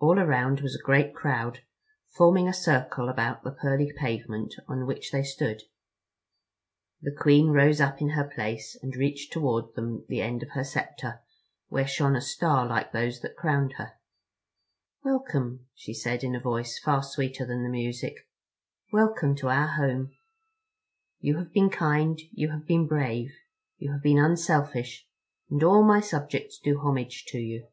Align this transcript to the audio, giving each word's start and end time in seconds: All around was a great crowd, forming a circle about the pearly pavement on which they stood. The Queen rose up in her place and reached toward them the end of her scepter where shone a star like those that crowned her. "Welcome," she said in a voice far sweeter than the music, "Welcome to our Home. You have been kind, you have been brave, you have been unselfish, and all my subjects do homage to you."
All 0.00 0.18
around 0.18 0.58
was 0.60 0.74
a 0.74 0.82
great 0.82 1.14
crowd, 1.14 1.60
forming 2.08 2.48
a 2.48 2.52
circle 2.52 3.08
about 3.08 3.44
the 3.44 3.52
pearly 3.52 3.92
pavement 3.96 4.52
on 4.66 4.86
which 4.88 5.12
they 5.12 5.22
stood. 5.22 5.62
The 7.00 7.14
Queen 7.16 7.50
rose 7.52 7.80
up 7.80 8.02
in 8.02 8.08
her 8.08 8.24
place 8.28 8.76
and 8.82 8.96
reached 8.96 9.32
toward 9.32 9.72
them 9.76 10.04
the 10.08 10.20
end 10.20 10.42
of 10.42 10.50
her 10.50 10.64
scepter 10.64 11.20
where 11.68 11.86
shone 11.86 12.16
a 12.16 12.20
star 12.20 12.66
like 12.66 12.90
those 12.90 13.20
that 13.20 13.36
crowned 13.36 13.74
her. 13.74 13.92
"Welcome," 15.04 15.68
she 15.76 15.94
said 15.94 16.24
in 16.24 16.34
a 16.34 16.40
voice 16.40 16.80
far 16.80 17.04
sweeter 17.04 17.46
than 17.46 17.62
the 17.62 17.68
music, 17.68 18.16
"Welcome 18.92 19.36
to 19.36 19.46
our 19.48 19.68
Home. 19.68 20.10
You 21.20 21.36
have 21.38 21.52
been 21.52 21.70
kind, 21.70 22.18
you 22.32 22.50
have 22.50 22.66
been 22.66 22.88
brave, 22.88 23.32
you 23.78 23.92
have 23.92 24.02
been 24.02 24.18
unselfish, 24.18 25.06
and 25.48 25.62
all 25.62 25.84
my 25.84 26.00
subjects 26.00 26.58
do 26.58 26.80
homage 26.80 27.26
to 27.28 27.38
you." 27.38 27.68